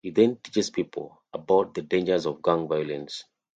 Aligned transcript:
He 0.03 0.09
then 0.09 0.37
teaches 0.37 0.71
people 0.71 1.21
about 1.31 1.75
the 1.75 1.83
dangers 1.83 2.25
of 2.25 2.41
gang 2.41 2.67
violence. 2.67 3.23